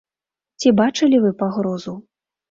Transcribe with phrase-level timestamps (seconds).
[0.61, 1.93] Ці бачылі вы пагрозу?